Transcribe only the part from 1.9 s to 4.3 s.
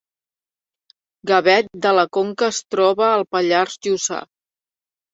la Conca es troba al Pallars Jussà